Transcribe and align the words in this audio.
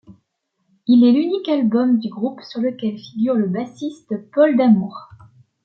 Il 0.87 1.03
est 1.05 1.11
l'unique 1.11 1.47
album 1.47 1.99
du 1.99 2.09
groupe 2.09 2.41
sur 2.41 2.59
lequel 2.59 2.97
figure 2.97 3.35
le 3.35 3.45
bassiste 3.45 4.15
Paul 4.33 4.57
D'Amour. 4.57 4.95